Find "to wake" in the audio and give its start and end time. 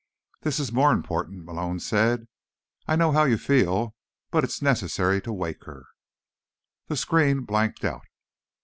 5.21-5.65